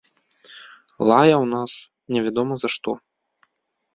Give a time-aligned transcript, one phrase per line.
[1.09, 1.71] Лаяў нас
[2.15, 2.91] невядома за што.